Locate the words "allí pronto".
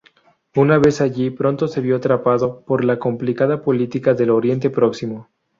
0.99-1.67